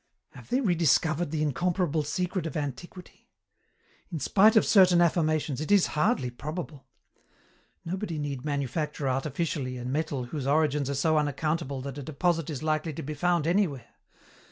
"Have 0.31 0.49
they 0.49 0.61
rediscovered 0.61 1.29
the 1.29 1.43
incomparable 1.43 2.01
secret 2.01 2.47
of 2.47 2.57
antiquity? 2.57 3.29
In 4.11 4.19
spite 4.19 4.55
of 4.55 4.65
certain 4.65 4.99
affirmations, 4.99 5.61
it 5.61 5.71
is 5.71 5.85
hardly 5.93 6.31
probable. 6.31 6.87
Nobody 7.85 8.17
need 8.17 8.43
manufacture 8.43 9.07
artificially 9.07 9.77
a 9.77 9.85
metal 9.85 10.23
whose 10.23 10.47
origins 10.47 10.89
are 10.89 10.95
so 10.95 11.19
unaccountable 11.19 11.81
that 11.81 11.99
a 11.99 12.01
deposit 12.01 12.49
is 12.49 12.63
likely 12.63 12.93
to 12.93 13.03
be 13.03 13.13
found 13.13 13.45
anywhere. 13.45 13.89